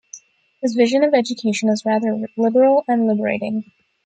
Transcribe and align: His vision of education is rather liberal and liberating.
His 0.63 0.73
vision 0.73 1.03
of 1.03 1.13
education 1.13 1.69
is 1.69 1.85
rather 1.85 2.27
liberal 2.35 2.83
and 2.87 3.05
liberating. 3.05 3.71